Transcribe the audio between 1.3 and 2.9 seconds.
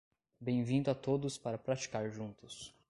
para praticar juntos